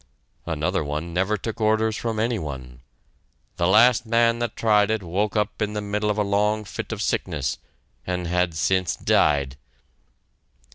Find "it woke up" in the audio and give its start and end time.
4.89-5.61